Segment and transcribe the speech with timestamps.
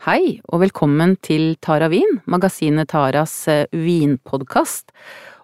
[0.00, 4.94] Hei, og velkommen til Tara Vin, magasinet Taras eh, vinpodkast.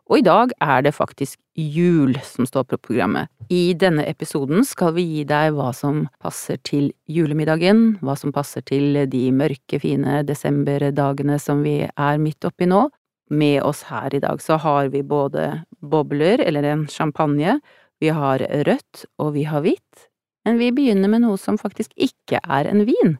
[0.08, 3.28] Og i dag er det faktisk jul som står på programmet.
[3.52, 8.64] I denne episoden skal vi gi deg hva som passer til julemiddagen, hva som passer
[8.64, 12.86] til de mørke, fine desemberdagene som vi er midt oppi nå.
[13.28, 15.50] Med oss her i dag så har vi både
[15.84, 17.58] bobler, eller en champagne,
[18.00, 20.08] vi har rødt, og vi har hvitt.
[20.48, 23.18] Men vi begynner med noe som faktisk ikke er en vin.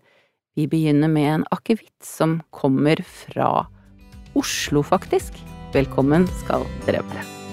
[0.56, 3.66] Vi begynner med en akevitt som kommer fra
[4.32, 5.36] Oslo, faktisk.
[5.76, 7.45] Velkommen skal dere være.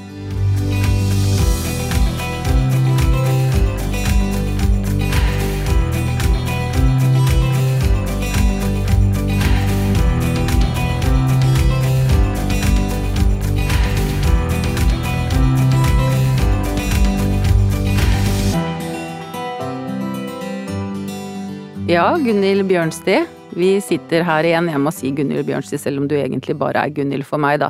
[21.94, 23.28] Ja, Gunhild Bjørnstid.
[23.54, 24.66] Vi sitter her igjen.
[24.72, 27.68] Jeg må si Gunhild Bjørnstid, selv om du egentlig bare er Gunhild for meg, da.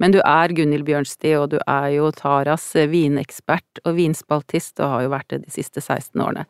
[0.00, 5.04] Men du er Gunhild Bjørnstid, og du er jo Taras vinekspert og vinspaltist, og har
[5.04, 6.46] jo vært det de siste 16 årene.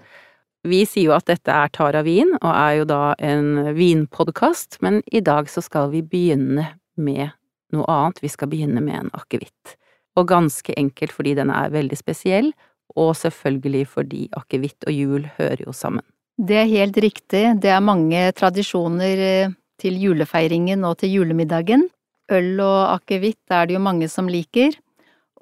[0.70, 5.03] Vi sier jo at dette er Tara Vin, og er jo da en vinpodkast, men
[5.11, 7.33] i dag så skal vi begynne med
[7.75, 8.23] noe annet.
[8.23, 9.75] Vi skal begynne med en akevitt.
[10.14, 12.55] Og ganske enkelt fordi den er veldig spesiell,
[12.95, 16.06] og selvfølgelig fordi akevitt og jul hører jo sammen.
[16.37, 17.45] Det er helt riktig.
[17.65, 21.87] Det er mange tradisjoner eh, til julefeiringen og til julemiddagen.
[22.29, 24.75] Øl og akevitt er det jo mange som liker,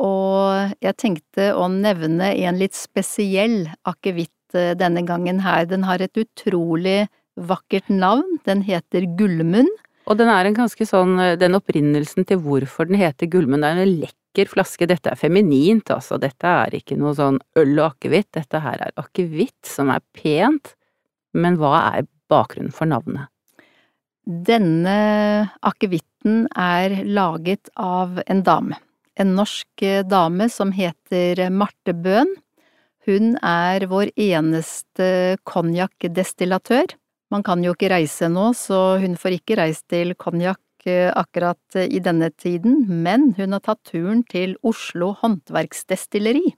[0.05, 5.67] og jeg tenkte å nevne en litt spesiell akevitt eh, denne gangen her.
[5.67, 9.73] Den har et utrolig vakkert navn, den heter Gullmunn.
[10.07, 13.83] Og den er en ganske sånn, eh, den opprinnelsen til hvorfor den heter Gullmunn, er
[13.83, 14.87] en lekker flaske.
[14.87, 16.21] Dette er feminint, altså.
[16.23, 18.31] Dette er ikke noe sånn øl og akevitt.
[18.39, 20.77] Dette her er akevitt som er pent
[21.35, 23.29] men hva er bakgrunnen for navnet?
[24.25, 24.97] Denne
[25.61, 28.79] akevitten er laget av en dame.
[29.21, 32.33] En norsk dame som heter Marte Bøhn.
[33.05, 36.97] Hun er vår eneste konjakkdestillatør.
[37.31, 42.01] Man kan jo ikke reise nå, så hun får ikke reist til konjakk akkurat i
[42.05, 46.51] denne tiden, men hun har tatt turen til Oslo Håndverksdestilleri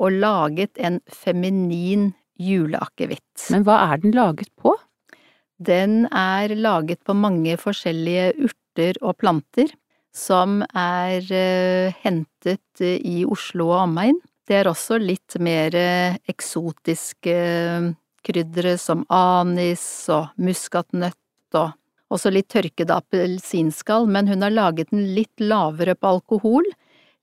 [0.00, 3.48] og laget en feminin juleakevitt.
[3.54, 4.74] Men hva er den laget på?
[5.62, 9.70] Den er laget på mange forskjellige urter og planter
[10.12, 14.18] som er uh, hentet i Oslo og omegn.
[14.48, 21.72] Det er også litt mer uh, eksotiske krydder kryddere som anis og muskatnøtt og
[22.12, 26.66] også litt tørkede appelsinskall, men hun har laget den litt lavere på alkohol,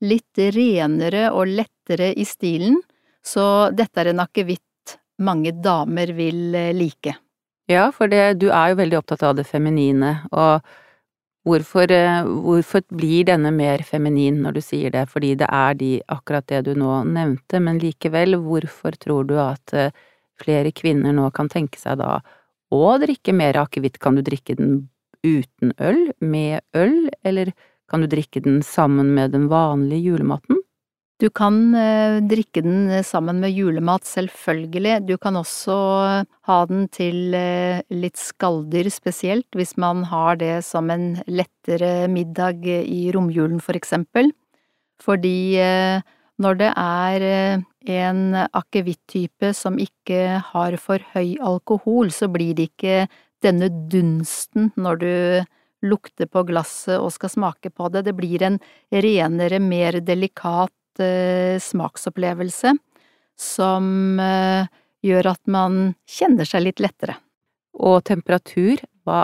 [0.02, 2.80] litt renere og lettere i stilen,
[3.22, 4.66] så dette er en akevitt
[5.20, 7.16] mange damer vil eh, like.
[7.70, 10.66] Ja, for det, du er jo veldig opptatt av det feminine, og
[11.46, 15.92] hvorfor, eh, hvorfor, blir denne mer feminin når du sier det, fordi det er de,
[16.10, 19.92] akkurat det du nå nevnte, men likevel, hvorfor tror du at eh,
[20.40, 22.20] flere kvinner nå kan tenke seg da
[22.74, 24.88] å drikke mer akevitt, kan du drikke den
[25.26, 27.52] uten øl, med øl, eller
[27.90, 30.62] kan du drikke den sammen med den vanlige julematen?
[31.20, 35.02] Du kan eh, drikke den eh, sammen med julemat, selvfølgelig.
[35.04, 35.76] Du kan også
[36.48, 42.64] ha den til eh, litt skalldyr spesielt, hvis man har det som en lettere middag
[42.64, 44.32] i romjulen, for eksempel.
[45.04, 45.60] Fordi
[46.44, 47.24] når det er
[47.88, 53.06] en akevitt-type som ikke har for høy alkohol, så blir det ikke
[53.44, 55.14] denne dunsten når du
[55.88, 58.04] lukter på glasset og skal smake på det.
[58.10, 58.60] Det blir en
[58.92, 60.76] renere, mer delikat
[61.64, 62.76] smaksopplevelse
[63.40, 64.68] som uh,
[65.06, 67.16] gjør at man kjenner seg litt lettere.
[67.80, 69.22] Og temperatur, hva,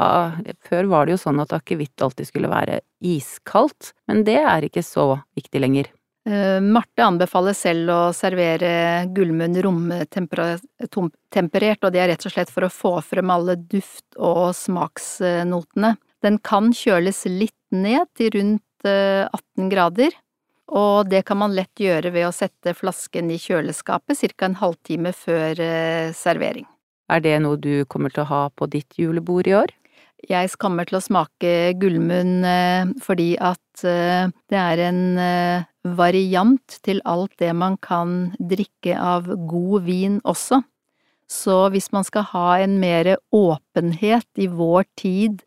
[0.64, 4.84] før var det jo sånn at akevitt alltid skulle være iskaldt, men det er ikke
[4.86, 5.06] så
[5.38, 5.86] viktig lenger.
[6.26, 12.66] Uh, Marte anbefaler selv å servere gullmunn romtemperert, og det er rett og slett for
[12.66, 15.96] å få frem alle duft- og smaksnotene.
[16.26, 20.14] Den kan kjøles litt ned til rundt 18 grader,
[20.72, 24.46] og det kan man lett gjøre ved å sette flasken i kjøleskapet ca.
[24.48, 26.66] en halvtime før eh, servering.
[27.10, 29.74] Er det noe du kommer til å ha på ditt julebord i år?
[30.26, 35.02] Jeg kommer til å smake gullmunn eh, fordi at eh, det er en
[35.86, 40.64] variant til alt det man kan drikke av god vin også.
[41.30, 45.46] Så hvis man skal ha en mer åpenhet i vår tid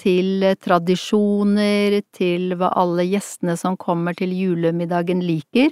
[0.00, 5.70] til tradisjoner, til hva alle gjestene som kommer til julemiddagen liker,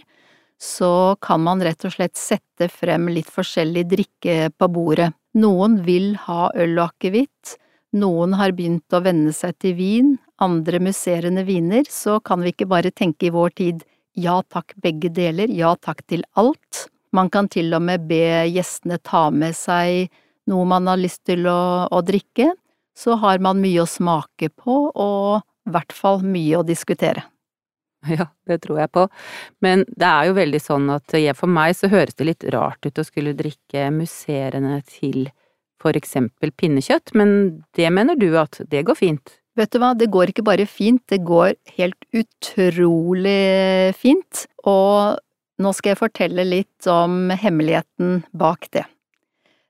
[0.63, 5.11] så kan man rett og slett sette frem litt forskjellig drikke på bordet.
[5.35, 7.57] Noen vil ha øl og akevitt,
[7.99, 12.71] noen har begynt å venne seg til vin, andre musserende viner, så kan vi ikke
[12.71, 13.83] bare tenke i vår tid
[14.19, 16.87] ja takk begge deler, ja takk til alt.
[17.13, 20.13] Man kan til og med be gjestene ta med seg
[20.49, 22.53] noe man har lyst til å, å drikke,
[22.99, 27.27] så har man mye å smake på og i hvert fall mye å diskutere.
[28.11, 29.05] Ja, det tror jeg på,
[29.62, 32.99] men det er jo veldig sånn at for meg så høres det litt rart ut
[32.99, 35.29] å skulle drikke musserende til
[35.83, 39.37] for eksempel pinnekjøtt, men det mener du at det går fint?
[39.59, 45.21] Vet du hva, det går ikke bare fint, det går helt utrolig fint, og
[45.62, 48.87] nå skal jeg fortelle litt om hemmeligheten bak det.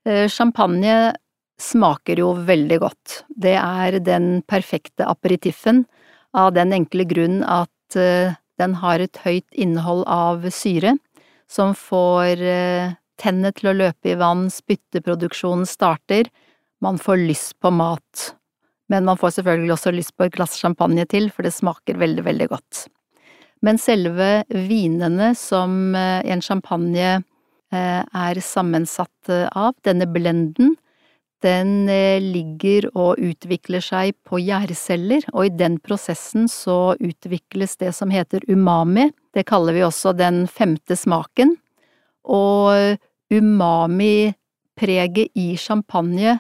[0.07, 1.13] Eh, champagne
[1.61, 3.23] smaker jo veldig godt.
[3.29, 5.85] Det er den perfekte aperitiffen,
[6.33, 10.95] av den enkle grunn at eh, den har et høyt innhold av syre,
[11.51, 16.31] som får eh, tennene til å løpe i vann, spytteproduksjonen starter,
[16.83, 18.33] man får lyst på mat.
[18.91, 22.25] Men man får selvfølgelig også lyst på et glass champagne til, for det smaker veldig,
[22.27, 22.87] veldig godt.
[23.63, 27.21] Men selve vinene som en champagne
[27.71, 30.75] er sammensatt av, denne blenden,
[31.45, 37.93] den eh, ligger og utvikler seg på gjærceller, og i den prosessen så utvikles det
[37.97, 41.57] som heter umami, det kaller vi også den femte smaken,
[42.23, 42.99] og
[43.33, 46.39] umami-preget i champagne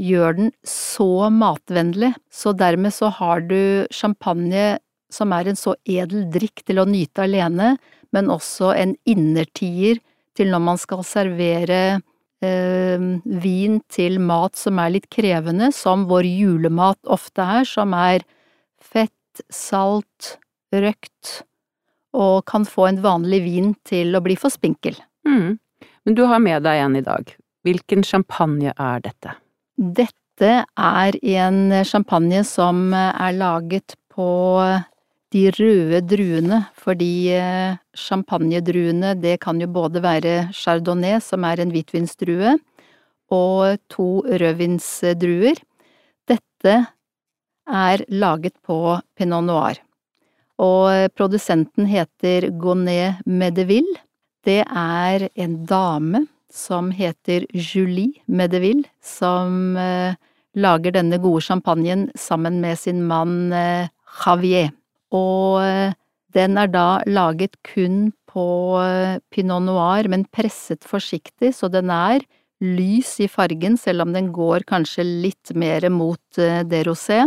[0.00, 4.74] gjør den så matvennlig, så dermed så har du champagne
[5.14, 7.76] som er en så edel drikk til å nyte alene,
[8.14, 10.00] men også en innertier
[10.34, 12.00] til når man skal servere
[13.44, 18.24] vin til mat som er litt krevende, som vår julemat ofte er, som er
[18.82, 20.36] fett, salt,
[20.74, 21.42] røkt,
[22.14, 24.96] og kan få en vanlig vin til å bli for spinkel.
[25.26, 25.56] Mm.
[26.04, 27.32] Men du har med deg en i dag.
[27.64, 29.38] Hvilken champagne er dette?
[29.74, 34.28] Dette er en champagne som er laget på
[35.34, 41.72] de røde druene, fordi eh, champagnedruene det kan jo både være chardonnay, som er en
[41.74, 42.54] hvitvinsdrue,
[43.34, 45.58] og to rødvinsdruer.
[46.30, 46.74] Dette
[47.66, 48.78] er laget på
[49.18, 49.80] pinot noir,
[50.62, 53.98] og produsenten heter Gonet Medeville.
[54.44, 60.14] Det er en dame som heter Julie Medeville, som eh,
[60.54, 63.90] lager denne gode champagnen sammen med sin mann eh,
[64.22, 64.70] Javier
[65.14, 65.94] og eh,
[66.34, 68.46] den er da laget kun på
[68.82, 72.24] eh, pinot noir, men presset forsiktig, så den er
[72.64, 77.24] lys i fargen, selv om den går kanskje litt mer mot eh, det rosé.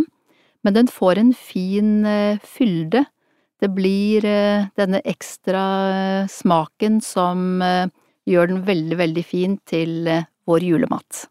[0.66, 2.02] Men den får en fin
[2.44, 3.06] fylde.
[3.62, 4.26] Det blir
[4.76, 5.62] denne ekstra
[6.28, 7.62] smaken som
[8.28, 10.10] gjør den veldig, veldig fin til
[10.50, 11.22] vår julemat.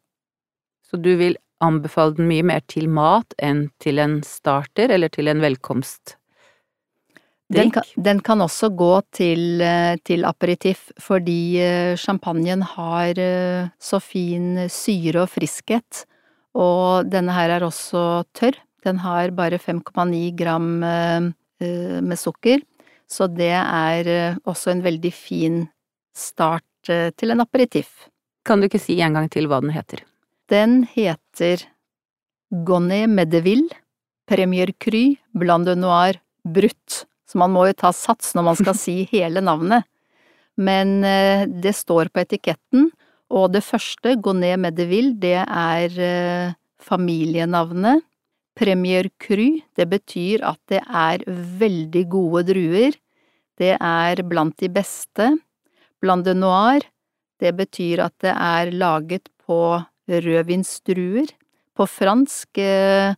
[0.88, 5.28] Så du vil anbefale den mye mer til mat enn til en starter eller til
[5.28, 6.16] en velkomst?
[7.52, 13.68] Den kan, den kan, også gå til, eh, til aperitif, fordi eh, champagnen har eh,
[13.78, 16.02] så fin syre og friskhet,
[16.58, 18.58] og denne her er også tørr.
[18.82, 22.60] Den har bare 5,9 gram med sukker,
[23.10, 25.56] så det er også en veldig fin
[26.14, 28.06] start til en aperitif.
[28.46, 30.04] Kan du ikke si en gang til hva den heter?
[30.46, 31.66] Den heter
[32.68, 33.74] Gonnet Medeville
[34.30, 37.02] Premier Cru Blanc de Noir Brut
[37.38, 39.86] man må jo ta sats når man skal si hele navnet.
[40.56, 42.90] Men eh, det står på etiketten,
[43.36, 48.04] og det første, Gonnet Medeville, det er eh, familienavnet.
[48.56, 52.94] Premier Cru, det betyr at det er veldig gode druer.
[53.60, 55.34] Det er blant de beste.
[56.00, 56.86] Blanc de Noir,
[57.40, 61.34] det betyr at det er laget på rødvinsdruer.
[61.76, 63.12] På fransk eh,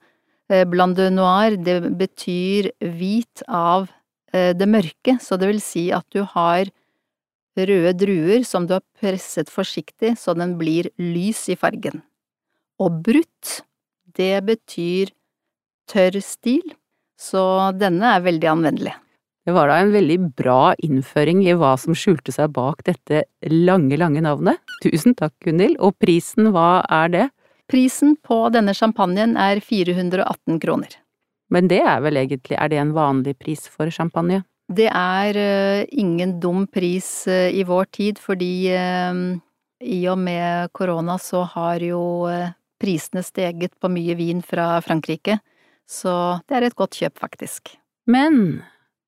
[0.48, 3.86] Blanc de Noir, det betyr hvit av
[4.32, 6.68] det mørke, så det vil si at du har
[7.58, 12.02] røde druer som du har presset forsiktig så den blir lys i fargen.
[12.78, 13.62] Og brutt,
[14.14, 15.10] det betyr
[15.90, 16.74] tørr stil,
[17.18, 18.94] så denne er veldig anvendelig.
[19.48, 23.96] Det var da en veldig bra innføring i hva som skjulte seg bak dette lange,
[23.96, 24.60] lange navnet.
[24.84, 25.78] Tusen takk, Gunhild.
[25.80, 27.26] Og prisen, hva er det?
[27.68, 30.92] Prisen på denne champagnen er 418 kroner.
[31.52, 34.42] Men det er vel egentlig, er det en vanlig pris for champagne?
[34.68, 39.16] Det er uh, ingen dum pris uh, i vår tid, fordi uh,
[39.80, 42.02] i og med korona så har jo
[42.78, 45.38] prisene steget på mye vin fra Frankrike,
[45.88, 47.72] så det er et godt kjøp, faktisk.
[48.10, 48.60] Men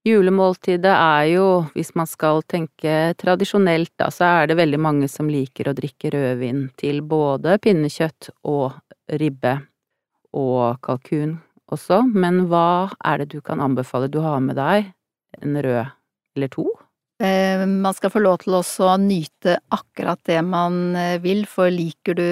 [0.06, 5.28] julemåltidet er jo, hvis man skal tenke tradisjonelt, da, så er det veldig mange som
[5.30, 8.80] liker å drikke rødvin til både pinnekjøtt og
[9.20, 9.58] ribbe.
[10.30, 11.40] og kalkun
[11.74, 14.10] også, men hva er det du kan anbefale?
[14.10, 14.92] Du har med deg
[15.40, 15.90] en rød
[16.36, 16.66] eller to?
[17.20, 21.68] Eh, man skal få lov til også å nyte akkurat det man eh, vil, for
[21.68, 22.28] liker du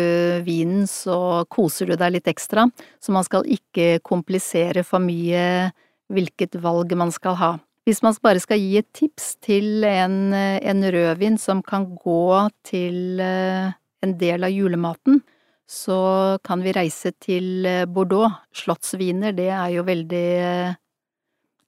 [0.47, 2.64] vinen, så koser du deg litt ekstra.
[2.97, 5.68] Så man skal ikke komplisere for mye
[6.09, 7.50] hvilket valg man skal ha.
[7.85, 13.21] Hvis man bare skal gi et tips til en, en rødvin som kan gå til
[13.21, 13.68] eh,
[14.04, 15.21] en del av julematen,
[15.68, 18.32] så kan vi reise til Bordeaux.
[18.56, 20.30] Slottsviner, det er jo veldig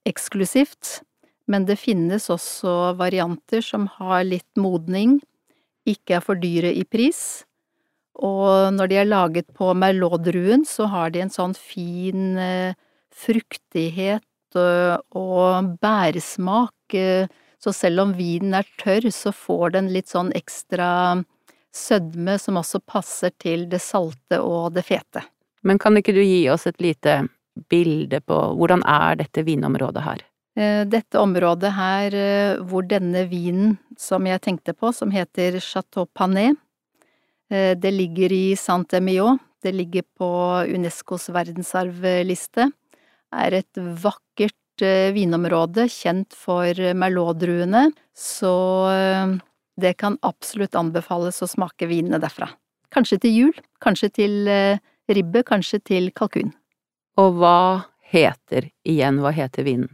[0.08, 1.02] eksklusivt.
[1.50, 5.18] Men det finnes også varianter som har litt modning,
[5.88, 7.42] ikke er for dyre i pris,
[8.20, 12.76] og når de er laget på merlot-druen, så har de en sånn fin eh,
[13.16, 17.30] fruktighet eh, og bæresmak, eh,
[17.60, 20.90] så selv om vinen er tørr, så får den litt sånn ekstra
[21.76, 25.22] sødme som også passer til det salte og det fete.
[25.62, 27.22] Men kan ikke du gi oss et lite
[27.70, 30.24] bilde på hvordan er dette vinområdet her?
[30.58, 36.08] Eh, dette området her eh, hvor denne vinen som jeg tenkte på, som heter Chateau
[36.10, 36.58] Panet,
[37.52, 40.30] eh, det ligger i Saint-Emilion, det ligger på
[40.72, 42.70] Unescos verdensarvliste,
[43.30, 44.56] er et vakkert
[45.12, 48.54] vinområde kjent for merlot-druene, så
[49.80, 52.50] det kan absolutt anbefales å smake vinene derfra.
[52.94, 54.48] Kanskje til jul, kanskje til
[55.10, 56.52] ribbe, kanskje til kalkun.
[57.20, 59.90] Og hva heter igjen, hva heter vinen?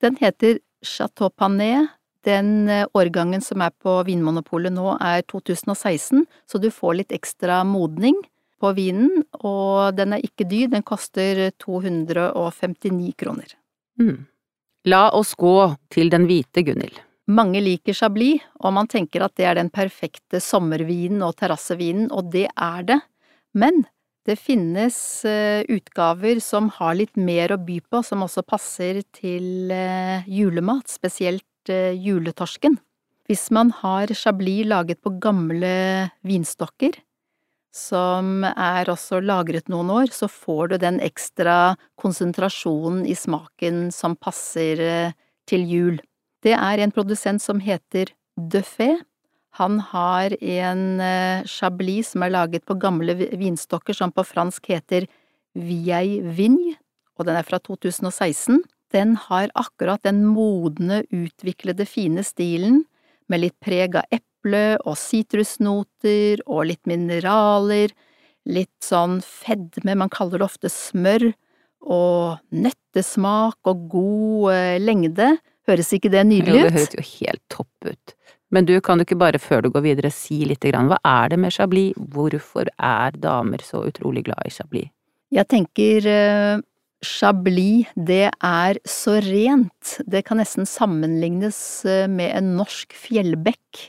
[0.00, 1.96] Den heter Chateau Panet.
[2.24, 7.62] Den eh, årgangen som er på Vinmonopolet nå er 2016, så du får litt ekstra
[7.64, 8.18] modning
[8.60, 13.54] på vinen, og den er ikke dyr, den koster 259 kroner.
[13.96, 14.26] Mm.
[14.84, 15.54] La oss gå
[15.92, 17.00] til den hvite, Gunhild.
[17.30, 22.32] Mange liker Chablis, og man tenker at det er den perfekte sommervinen og terrassevinen, og
[22.32, 22.98] det er det,
[23.54, 23.84] men
[24.26, 24.96] det finnes
[25.28, 30.90] eh, utgaver som har litt mer å by på, som også passer til eh, julemat,
[30.90, 32.76] spesielt eh, juletorsken.
[33.30, 36.98] Hvis man har chablis laget på gamle vinstokker,
[37.70, 44.18] som er også lagret noen år, så får du den ekstra konsentrasjonen i smaken som
[44.18, 44.82] passer
[45.46, 46.00] til jul.
[46.44, 48.94] Det er en produsent som heter Duffé,
[49.58, 55.08] han har en eh, chablis som er laget på gamle vinstokker som på fransk heter
[55.58, 56.76] Vieille Vigne,
[57.18, 58.62] og den er fra 2016.
[58.94, 62.84] Den har akkurat den modne, utviklede, fine stilen,
[63.30, 67.92] med litt preg av eple og sitrusnoter og litt mineraler,
[68.50, 71.30] litt sånn fedme, man kaller det ofte smør,
[71.80, 75.30] og nøttesmak og god eh, lengde.
[75.68, 76.56] Høres ikke det nydelig ut?
[76.56, 78.14] Jo, det høres jo helt topp ut.
[78.50, 81.30] Men du, kan du ikke bare før du går videre si litt grann, hva er
[81.30, 84.90] det med Chablis, hvorfor er damer så utrolig glad i Chablis?
[85.30, 86.62] Jeg tenker uh,
[87.06, 93.86] Chablis, det er så rent, det kan nesten sammenlignes eh, med en norsk fjellbekk.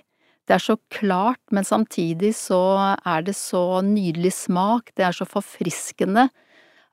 [0.48, 2.62] Det er så klart, men samtidig så
[3.02, 6.30] er det så nydelig smak, det er så forfriskende.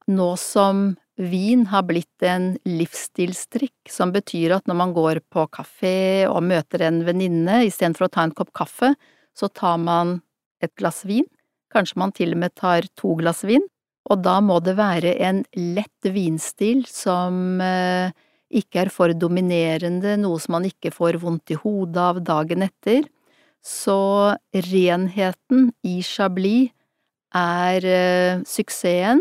[0.08, 6.28] Nå som Vin har blitt en livsstilstrikk, som betyr at når man går på kafé
[6.30, 8.92] og møter en venninne, istedenfor å ta en kopp kaffe,
[9.34, 10.20] så tar man
[10.62, 11.26] et glass vin,
[11.74, 13.66] kanskje man til og med tar to glass vin,
[14.08, 18.14] og da må det være en lett vinstil som eh,
[18.48, 23.02] ikke er for dominerende, noe som man ikke får vondt i hodet av dagen etter.
[23.58, 23.98] Så
[24.54, 26.70] renheten i Chablis
[27.36, 29.20] er eh, suksessen,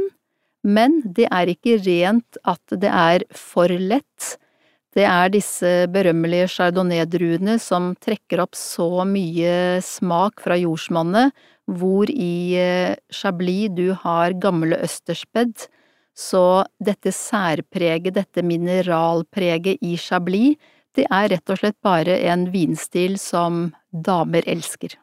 [0.68, 4.36] men det er ikke rent at det er for lett.
[4.98, 11.36] Det er disse berømmelige chardonnay-druene som trekker opp så mye smak fra jordsmonnet,
[11.68, 15.68] hvor i eh, Chablis du har gamle østersbed.
[16.18, 20.58] så dette særpreget, dette mineralpreget i Chablis,
[20.98, 24.98] det er rett og slett bare en vinstil som damer elsker.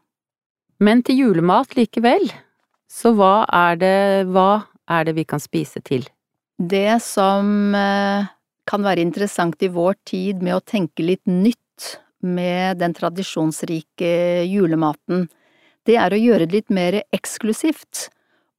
[0.83, 2.27] Men til julemat likevel,
[2.91, 6.07] så hva er det, hva er det vi kan spise til?
[6.59, 8.27] Det som eh,
[8.69, 11.61] kan være interessant i vår tid med å tenke litt nytt
[12.25, 15.27] med den tradisjonsrike julematen,
[15.85, 18.09] det er å gjøre det litt mer eksklusivt.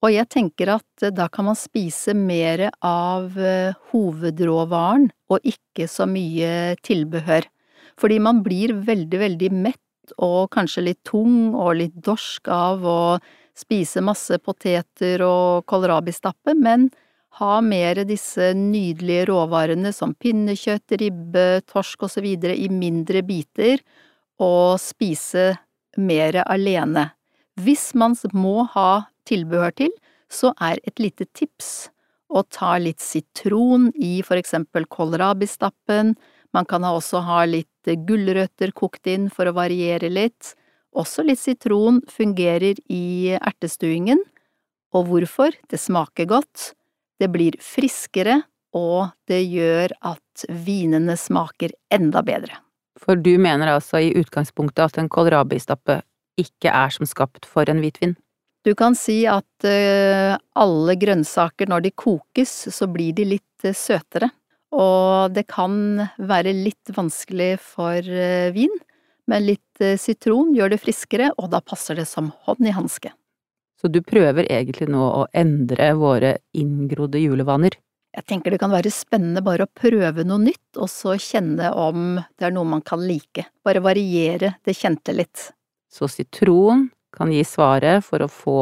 [0.05, 5.87] Og jeg tenker at eh, da kan man spise mer av eh, hovedråvaren og ikke
[5.89, 7.47] så mye tilbehør.
[7.95, 9.81] Fordi man blir veldig, veldig mett
[10.21, 12.99] og kanskje litt tung og litt dorsk av å
[13.55, 16.89] spise masse poteter og kålrabistappe, men
[17.39, 23.79] ha mer disse nydelige råvarene som pinnekjøtt, ribbe, torsk videre i mindre biter,
[24.39, 25.55] og spise
[25.97, 27.09] mer alene.
[27.55, 29.91] Hvis man må ha tilbehør til,
[30.31, 31.89] så er et lite tips
[32.27, 36.15] å ta litt sitron i for eksempel kålrabistappen,
[36.55, 37.69] man kan også ha litt
[38.07, 40.53] gulrøtter kokt inn for å variere litt.
[40.95, 44.21] Også litt sitron fungerer i ertestuingen.
[44.95, 45.55] Og hvorfor?
[45.67, 46.71] Det smaker godt,
[47.19, 48.41] det blir friskere,
[48.75, 52.61] og det gjør at vinene smaker enda bedre.
[52.99, 55.99] For du mener altså i utgangspunktet at en kålrabistappe
[56.39, 58.15] ikke er som skapt for en hvitvin?
[58.65, 63.75] Du kan si at uh, alle grønnsaker når de kokes, så blir de litt uh,
[63.75, 64.31] søtere.
[64.75, 68.73] Og det kan være litt vanskelig for uh, vin,
[69.27, 73.11] men litt sitron gjør det friskere, og da passer det som hånd i hanske.
[73.81, 77.75] Så du prøver egentlig nå å endre våre inngrodde julevaner?
[78.15, 82.15] Jeg tenker det kan være spennende bare å prøve noe nytt, og så kjenne om
[82.39, 83.49] det er noe man kan like.
[83.65, 85.49] Bare variere det kjente litt.
[85.91, 88.57] Så sitron kan gi svaret for å få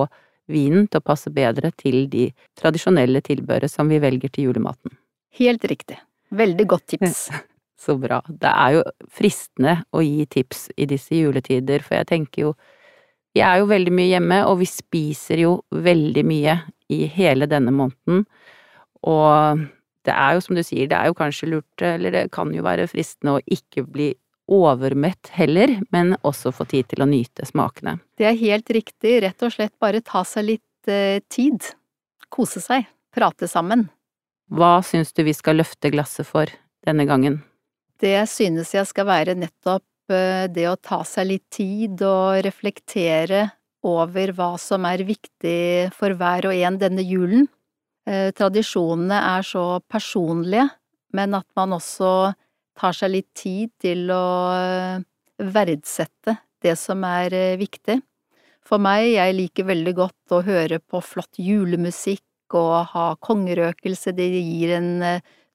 [0.49, 2.27] vinen til å passe bedre til de
[2.59, 4.97] tradisjonelle tilbøret som vi velger til julematen.
[5.37, 6.01] Helt riktig.
[6.33, 7.27] Veldig godt tips.
[7.83, 8.21] Så bra.
[8.27, 12.55] Det er jo fristende å gi tips i disse juletider, for jeg tenker jo
[13.33, 16.53] Vi er jo veldig mye hjemme, og vi spiser jo veldig mye
[16.93, 18.27] i hele denne måneden.
[19.09, 19.63] Og
[20.05, 22.61] det er jo som du sier, det er jo kanskje lurt, eller det kan jo
[22.61, 24.11] være fristende å ikke bli
[24.53, 27.97] overmett heller, men også få tid til å nyte smakene.
[28.19, 31.71] Det er helt riktig, rett og slett bare ta seg litt eh, tid.
[32.33, 32.85] Kose seg,
[33.15, 33.87] prate sammen.
[34.53, 36.51] Hva syns du vi skal løfte glasset for
[36.85, 37.41] denne gangen?
[38.03, 43.45] Det synes jeg skal være nettopp eh, det å ta seg litt tid og reflektere
[43.87, 47.47] over hva som er viktig for hver og en denne julen.
[48.03, 50.65] Eh, tradisjonene er så personlige,
[51.15, 52.33] men at man også
[52.79, 54.25] tar seg litt tid til å
[54.57, 55.05] eh,
[55.39, 58.01] verdsette det som er viktig.
[58.63, 64.27] For meg, jeg liker veldig godt å høre på flott julemusikk og ha kongerøkelse, det
[64.27, 64.91] gir en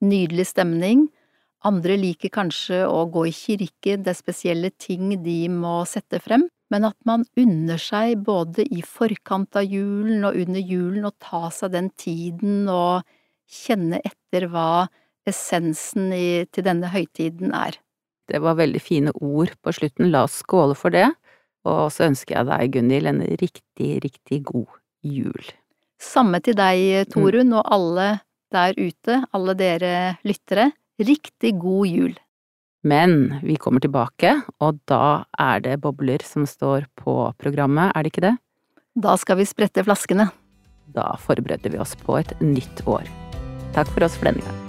[0.01, 1.07] nydelig stemning.
[1.67, 6.45] Andre liker kanskje å gå i kirke, det er spesielle ting de må sette frem,
[6.71, 11.49] men at man unner seg både i forkant av julen og under julen å ta
[11.51, 13.03] seg den tiden og
[13.49, 14.87] kjenne etter hva
[15.27, 17.75] essensen i, til denne høytiden er.
[18.29, 21.09] Det var veldig fine ord på slutten, la oss skåle for det,
[21.67, 24.69] og så ønsker jeg deg, Gunhild, en riktig, riktig god
[25.03, 25.49] jul.
[25.99, 28.11] Samme til deg, Torunn, og alle
[28.53, 32.17] der ute, alle dere lyttere, riktig god jul.
[32.83, 38.13] Men vi kommer tilbake, og da er det bobler som står på programmet, er det
[38.13, 38.35] ikke det?
[38.99, 40.29] Da skal vi sprette flaskene.
[40.95, 43.05] Da forbereder vi oss på et nytt år.
[43.75, 44.68] Takk for oss for denne gang.